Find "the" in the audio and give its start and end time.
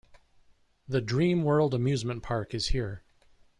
0.87-0.99